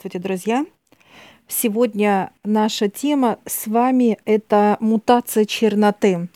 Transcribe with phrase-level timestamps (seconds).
[0.00, 0.66] Здравствуйте, друзья!
[1.48, 6.28] Сегодня наша тема с вами– это мутация черноты.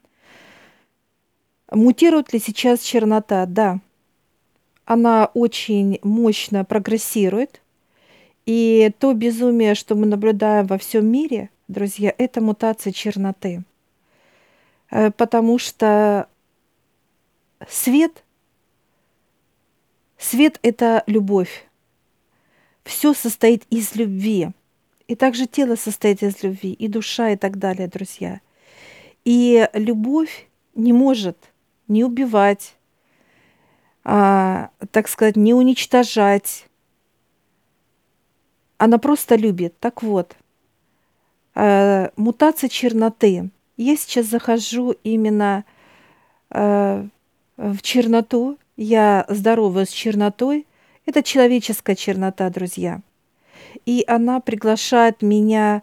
[1.71, 3.47] Мутирует ли сейчас чернота?
[3.47, 3.79] Да.
[4.85, 7.63] Она очень мощно прогрессирует.
[8.47, 13.63] И то безумие, что мы наблюдаем во всем мире, друзья, это мутация черноты.
[14.91, 16.27] Э, потому что
[17.69, 18.25] свет,
[20.19, 21.69] свет– это любовь
[22.85, 24.51] все состоит из любви.
[25.09, 28.41] И также тело состоит из любви, и душа, и так далее, друзья.
[29.25, 31.37] И любовь не может
[31.89, 32.75] не убивать,
[34.05, 36.67] а, так сказать, не уничтожать.
[38.79, 39.79] Она просто любит.
[39.79, 40.37] Так вот,
[41.55, 43.51] а, мутация черноты.
[43.77, 45.65] Я сейчас захожу именно
[46.51, 47.07] а,
[47.57, 48.59] в черноту.
[48.77, 50.67] Я здорова с чернотой–
[51.07, 53.01] это человеческая чернота, друзья.
[53.87, 55.83] И она приглашает меня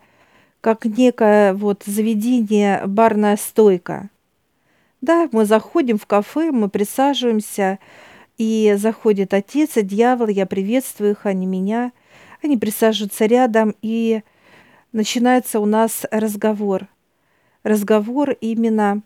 [0.61, 4.09] как некое вот заведение, барная стойка.
[5.01, 7.79] Да, мы заходим в кафе, мы присаживаемся,
[8.37, 11.91] и заходит отец и дьявол, я приветствую их, они меня.
[12.41, 14.21] Они присаживаются рядом, и
[14.93, 16.87] начинается у нас разговор.
[17.63, 19.01] Разговор именно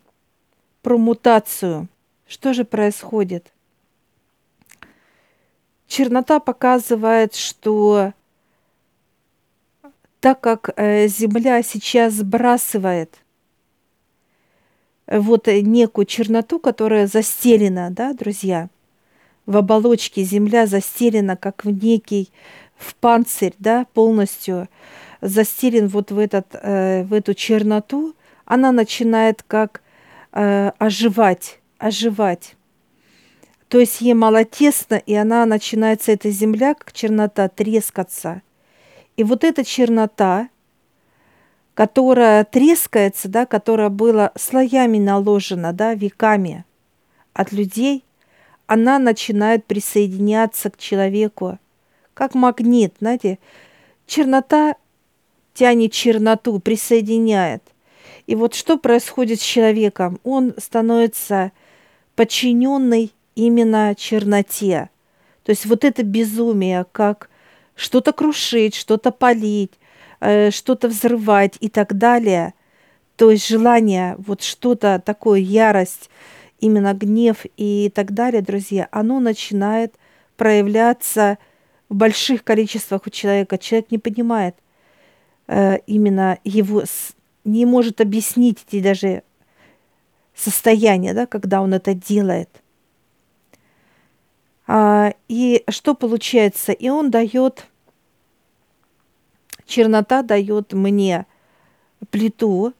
[0.83, 1.87] про мутацию.
[2.27, 3.51] Что же происходит?
[5.93, 8.13] Чернота показывает, что
[10.19, 13.19] так как э, Земля сейчас сбрасывает
[15.05, 18.69] вот некую черноту, которая застелена, да, друзья,
[19.45, 22.31] в оболочке Земля застелена, как в некий,
[22.75, 24.69] в панцирь, да, полностью
[25.21, 29.83] застелен вот в, этот, э, в эту черноту, она начинает как
[30.31, 32.55] э, оживать, оживать.
[33.73, 38.43] То есть ей мало тесно, и она начинается, эта земля, как чернота, трескаться.
[39.17, 40.49] И вот эта чернота,
[41.73, 46.65] которая трескается, да, которая была слоями наложена, да, веками
[47.33, 48.05] от людей,
[48.67, 51.57] она начинает присоединяться к человеку,
[52.13, 53.39] как магнит, знаете.
[54.05, 54.75] Чернота
[55.55, 57.63] тянет черноту, присоединяет.
[58.27, 60.19] И вот что происходит с человеком?
[60.23, 61.51] Он становится
[62.15, 64.89] подчиненный именно черноте.
[65.43, 67.29] То есть вот это безумие, как
[67.75, 69.73] что-то крушить, что-то палить,
[70.19, 72.53] э, что-то взрывать и так далее.
[73.15, 76.09] То есть желание, вот что-то такое, ярость,
[76.59, 79.95] именно гнев и так далее, друзья, оно начинает
[80.37, 81.37] проявляться
[81.89, 83.57] в больших количествах у человека.
[83.57, 84.55] Человек не понимает
[85.47, 86.83] э, именно его,
[87.43, 89.23] не может объяснить эти даже
[90.33, 92.49] состояния, да, когда он это делает.
[95.03, 96.71] А, и что получается?
[96.71, 97.67] И он дает,
[99.65, 101.25] чернота дает мне
[102.09, 102.73] плиту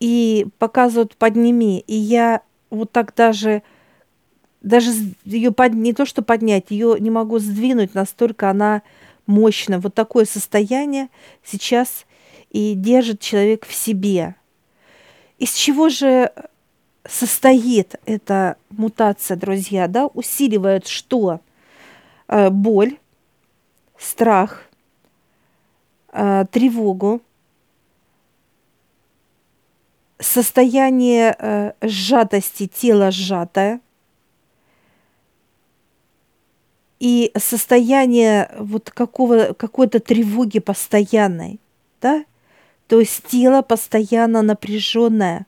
[0.00, 1.80] и показывает подними.
[1.86, 3.62] И я вот так даже,
[4.60, 4.90] даже
[5.24, 8.82] ее под, не то что поднять, ее не могу сдвинуть, настолько она
[9.26, 9.78] мощная.
[9.78, 11.08] Вот такое состояние
[11.42, 12.04] сейчас
[12.50, 14.34] и держит человек в себе.
[15.38, 16.32] Из чего же
[17.08, 21.40] состоит эта мутация, друзья, да, усиливает что?
[22.28, 22.98] Э, боль,
[23.96, 24.68] страх,
[26.12, 27.22] э, тревогу,
[30.20, 33.80] состояние э, сжатости, тело сжатое
[37.00, 41.58] и состояние вот какого, какой-то тревоги постоянной,
[42.02, 42.24] да,
[42.88, 45.46] то есть тело постоянно напряженное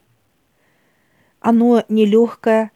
[1.41, 2.71] оно не легкое,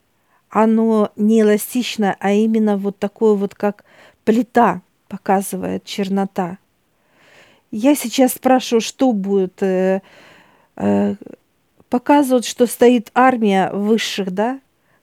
[0.49, 3.85] оно не эластичное, а именно вот такое вот, как
[4.25, 6.57] плита показывает чернота.
[7.71, 9.61] Я сейчас спрашиваю, что будет.
[9.61, 10.01] Э,
[10.75, 11.15] э,
[11.89, 14.59] показывают, что стоит армия высших, да,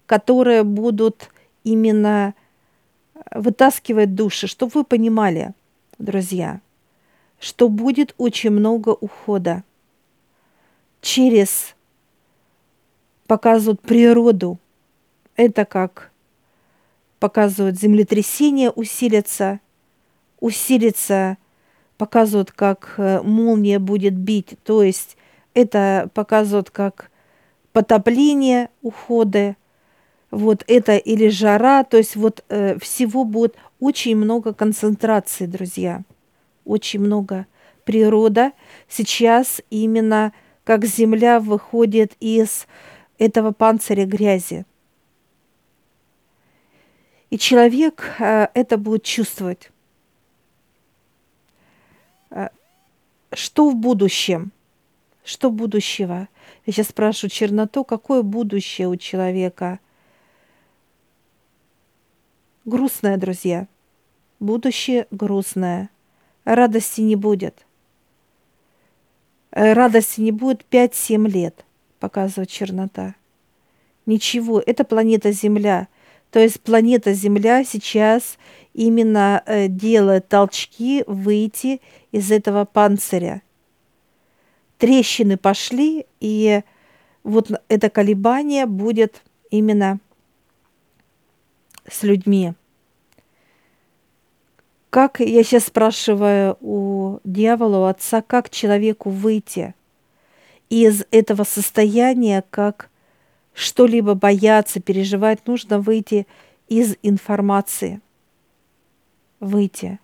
[0.06, 1.30] которые будут
[1.64, 2.34] именно
[3.30, 5.52] вытаскивать души, чтобы вы понимали,
[5.98, 6.60] друзья,
[7.38, 9.62] что будет очень много ухода
[11.00, 11.74] через
[13.32, 14.58] показывают природу.
[15.36, 16.10] Это как
[17.18, 19.58] показывают землетрясение усилится,
[20.38, 21.38] усилится,
[21.96, 24.58] показывают, как э, молния будет бить.
[24.64, 25.16] То есть
[25.54, 27.10] это показывают как
[27.72, 29.56] потопление, уходы,
[30.30, 36.02] вот это или жара, то есть вот э, всего будет очень много концентрации, друзья,
[36.66, 37.46] очень много.
[37.86, 38.52] Природа
[38.90, 40.34] сейчас именно
[40.64, 42.66] как земля выходит из
[43.26, 44.64] этого панциря грязи.
[47.30, 49.72] И человек э, это будет чувствовать.
[53.34, 54.52] что в будущем?
[55.24, 56.28] Что будущего?
[56.66, 59.78] Я сейчас спрашиваю черноту, какое будущее у человека?
[62.64, 63.66] Грустное, друзья.
[64.40, 65.90] Будущее грустное.
[66.44, 67.64] Радости не будет.
[69.52, 71.64] Э, радости не будет 5-7 лет,
[72.02, 73.14] показывает чернота.
[74.06, 75.86] Ничего, это планета Земля.
[76.32, 78.38] То есть планета Земля сейчас
[78.74, 83.42] именно э, делает толчки выйти из этого панциря.
[84.78, 86.62] Трещины пошли, и
[87.22, 90.00] вот это колебание будет именно
[91.88, 92.54] с людьми.
[94.90, 99.76] Как я сейчас спрашиваю у дьявола, у отца, как человеку выйти
[100.80, 102.88] из этого состояния, как
[103.52, 106.26] что-либо бояться, переживать, нужно выйти
[106.66, 108.00] из информации.
[109.38, 109.98] Выйти.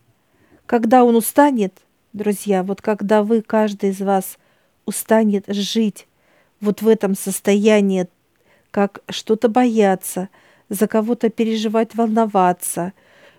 [0.66, 1.72] Когда он устанет,
[2.12, 4.36] друзья, вот когда вы, каждый из вас,
[4.84, 6.06] устанет жить
[6.60, 8.06] вот в этом состоянии,
[8.70, 10.28] как что-то бояться,
[10.68, 12.92] за кого-то переживать, волноваться,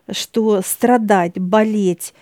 [0.09, 2.15] что страдать, болеть,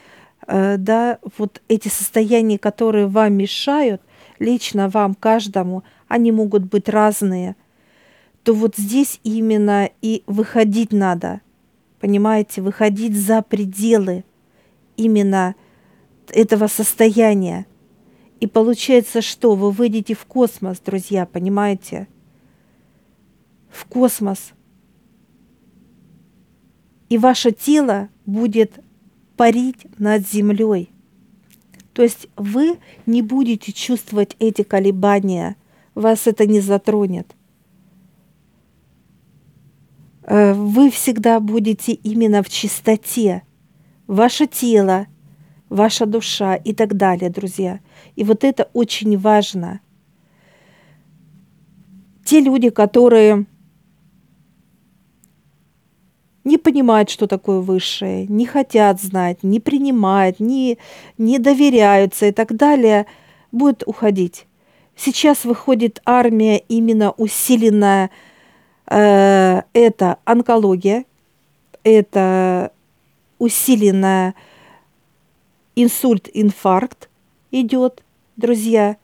[0.47, 4.01] э, да, вот эти состояния, которые вам мешают,
[4.39, 7.55] лично вам, каждому, они могут быть разные–
[8.47, 11.41] то вот здесь именно и выходить надо,
[11.99, 14.23] понимаете, выходить за пределы
[14.95, 15.53] именно
[16.29, 17.65] этого состояния.
[18.39, 22.07] И получается, что вы выйдете в космос, друзья, понимаете?
[23.69, 24.53] В космос.
[27.09, 28.79] И ваше тело будет
[29.35, 30.89] парить над землей.
[31.97, 32.77] То есть вы
[33.07, 35.55] не будете чувствовать эти колебания,
[35.95, 37.35] вас это не затронет.
[40.21, 43.41] Э, вы всегда будете именно в чистоте.
[44.05, 45.07] Ваше тело,
[45.69, 47.79] ваша душа и так далее, друзья.
[48.15, 49.79] И вот это очень важно.
[52.23, 53.47] Те люди, которые
[56.47, 60.77] не понимают, что такое высшее, не хотят знать, не принимают, не,
[61.17, 63.05] не доверяются и так далее,
[63.51, 64.47] будут уходить.
[64.95, 68.09] Сейчас выходит армия именно усиленная
[68.89, 71.05] Э, это онкология,
[71.83, 72.71] это
[73.37, 74.33] усиленная
[75.75, 77.09] инсульт, инфаркт
[77.51, 78.03] идет,
[78.37, 78.97] друзья.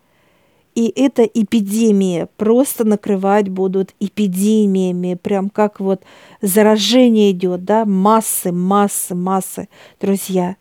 [0.76, 6.02] И это эпидемия, просто накрывать будут эпидемиями, прям как вот
[6.42, 9.70] заражение идет, да, массы, массы, массы,
[10.02, 10.56] друзья,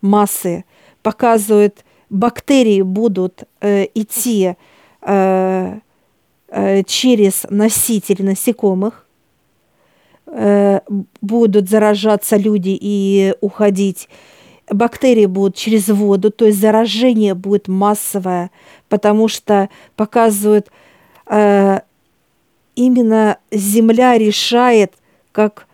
[0.00, 0.64] массы.
[1.02, 4.56] Показывают, бактерии будут э, идти
[5.02, 5.78] э,
[6.54, 9.06] Э, через носитель насекомых
[10.26, 10.80] э,
[11.22, 14.10] будут заражаться люди и уходить.
[14.70, 18.50] Бактерии будут через воду, то есть заражение будет массовое,
[18.88, 20.68] потому что показывают
[21.26, 21.80] э,
[22.74, 24.94] именно Земля решает,
[25.32, 25.66] как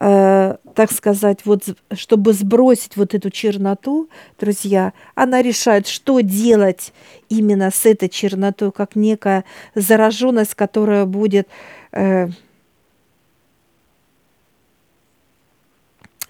[0.00, 1.64] э, так сказать, вот
[1.94, 4.08] чтобы сбросить вот эту черноту,
[4.38, 6.92] друзья, она решает, что делать
[7.28, 9.44] именно с этой чернотой, как некая
[9.74, 11.48] зараженность, которая будет
[11.92, 12.28] э,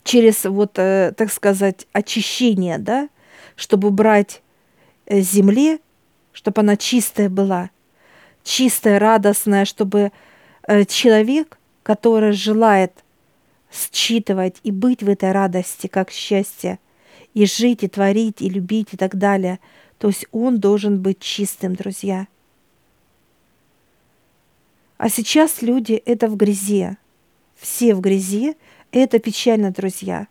[0.06, 3.08] через вот, э, так сказать, очищение, да,
[3.56, 4.40] чтобы убрать
[5.06, 5.80] э, земле,
[6.32, 7.70] чтобы она чистая была,
[8.44, 10.12] чистая, радостная, чтобы
[10.62, 12.92] э, человек, который желает
[13.72, 16.78] считывать и быть в этой радости как счастье,
[17.34, 19.58] и жить, и творить, и любить, и так далее.
[19.98, 22.28] То есть он должен быть чистым, друзья.
[24.98, 26.96] А сейчас люди– это в грязи.
[27.56, 28.56] Все в грязи.
[28.92, 30.28] Это печально, друзья.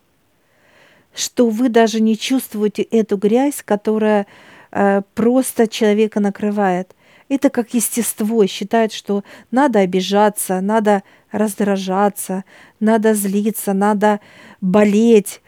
[1.14, 4.28] Что вы даже не чувствуете эту грязь, которая
[4.72, 6.96] э, просто человека накрывает.
[7.30, 8.46] Это как естество.
[8.46, 12.44] Считает, что надо обижаться, надо раздражаться,
[12.80, 14.20] надо злиться, надо
[14.62, 15.42] болеть,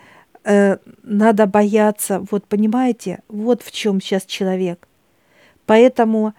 [0.44, 2.26] э, надо бояться.
[2.32, 4.88] Вот понимаете, вот в чем сейчас человек.
[5.66, 6.34] Поэтому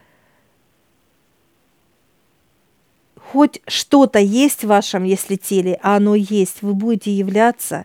[3.33, 7.85] хоть что-то есть в вашем, если теле, а оно есть, вы будете являться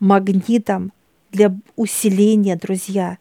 [0.00, 0.92] магнитом
[1.32, 3.16] для усиления, друзья.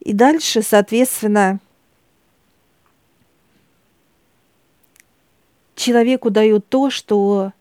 [0.00, 1.60] И дальше, соответственно,
[5.76, 7.52] человеку дают то, что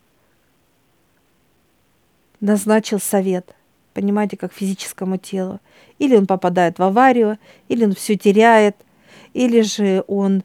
[2.42, 3.57] назначил совет
[3.98, 5.60] понимаете, как физическому телу.
[5.98, 8.76] Или он попадает в аварию, или он все теряет,
[9.34, 10.44] или же он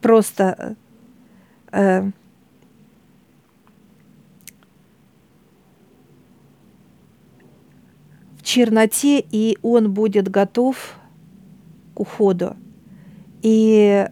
[0.00, 0.76] просто
[1.70, 2.10] э, э,
[8.38, 10.98] в черноте, и он будет готов
[11.94, 12.56] к уходу.
[13.42, 14.08] И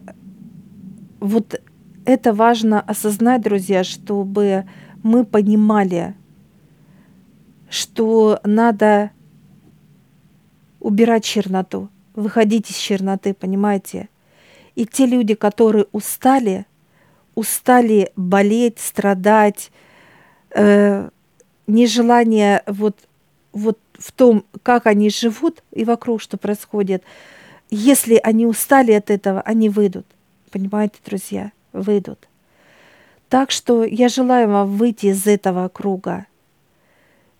[1.19, 1.61] вот
[2.05, 4.63] это важно осознать, друзья, чтобы
[5.03, 6.15] мы понимали,
[7.69, 9.11] что надо
[10.79, 14.09] убирать черноту, выходить из черноты, понимаете?
[14.75, 16.65] И те люди, которые устали,
[17.35, 19.71] устали болеть, страдать,
[20.51, 21.09] э,
[21.67, 22.97] нежелание вот,
[23.53, 27.03] вот в том, как они живут и вокруг, что происходит,
[27.69, 30.05] если они устали от этого, они выйдут.
[30.51, 32.27] Понимаете, друзья, выйдут.
[33.31, 36.25] Так что я желаю вам выйти из этого круга,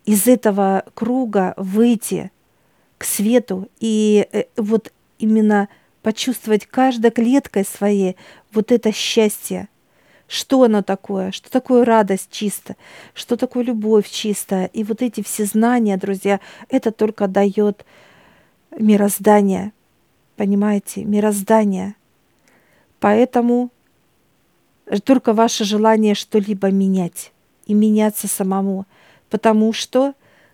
[0.06, 2.32] из этого круга выйти
[2.98, 5.68] к свету и э, вот именно
[6.02, 8.16] почувствовать каждой клеткой своей
[8.54, 9.68] вот это счастье.
[10.30, 11.32] Что оно такое?
[11.32, 12.78] Что такое радость чисто?
[13.14, 14.68] Что такое любовь чистая?
[14.68, 17.86] И вот эти все знания, друзья, это только дает
[18.80, 19.74] мироздание.
[20.38, 21.04] Понимаете?
[21.04, 21.96] Мироздание.
[23.02, 23.72] Поэтому
[25.04, 27.32] только ваше желание что-либо менять
[27.66, 28.86] и меняться самому.
[29.30, 30.14] Потому что,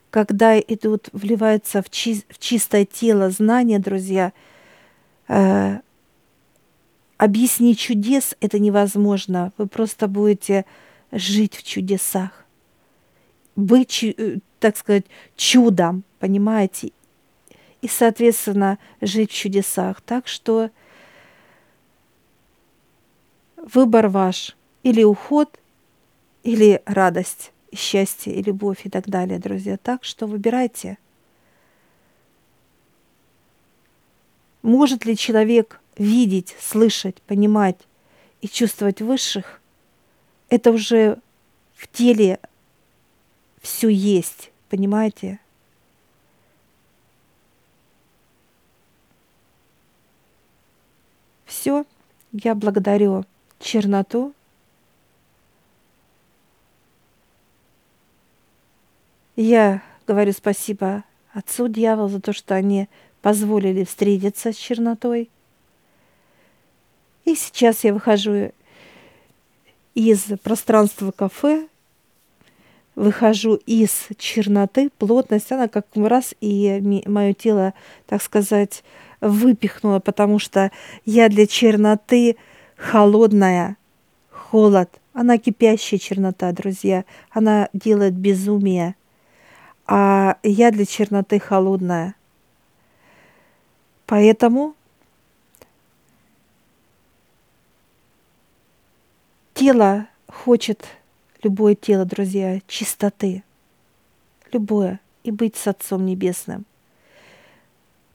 [0.10, 4.34] когда идут, вливаются в, чи- в чистое тело знания, друзья,
[5.27, 5.79] э,
[7.17, 9.51] объяснить чудес это невозможно.
[9.57, 10.65] Вы просто будете
[11.12, 12.46] жить в чудесах.
[13.55, 15.05] Быть, э, так сказать,
[15.36, 16.91] чудом, понимаете?
[17.81, 20.01] И, соответственно, жить в чудесах.
[20.01, 20.69] Так что
[23.74, 24.55] выбор ваш.
[24.83, 25.59] Или уход,
[26.43, 29.77] или радость, счастье, и любовь, и так далее, друзья.
[29.77, 30.97] Так что выбирайте.
[34.62, 37.77] Может ли человек видеть, слышать, понимать
[38.41, 39.62] и чувствовать высших?
[40.50, 41.19] Это уже
[41.75, 42.39] в теле
[43.62, 45.39] все есть, понимаете?
[51.45, 51.86] Все,
[52.31, 53.25] я благодарю
[53.59, 54.33] черноту.
[59.35, 62.87] Я говорю спасибо отцу дьяволу за то, что они
[63.21, 65.29] позволили встретиться с чернотой.
[67.25, 68.51] И сейчас я выхожу
[69.93, 71.67] из пространства кафе,
[72.95, 77.73] выхожу из черноты, плотность, она как раз и мое тело,
[78.07, 78.83] так сказать,
[79.21, 80.71] выпихнула, потому что
[81.05, 82.37] я для черноты
[82.77, 83.75] холодная,
[84.29, 84.89] холод.
[85.13, 87.03] Она кипящая чернота, друзья.
[87.31, 88.96] Она делает безумие.
[89.88, 92.15] А я для черноты холодная.
[94.05, 94.75] Поэтому
[99.53, 100.86] тело хочет,
[101.43, 103.43] любое тело, друзья, чистоты.
[104.51, 105.00] Любое.
[105.24, 106.65] И быть с Отцом Небесным.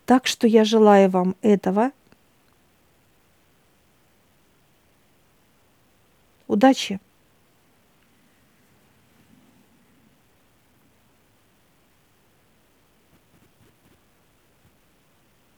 [0.06, 1.90] Так что я желаю вам этого–
[6.52, 7.00] Удачи!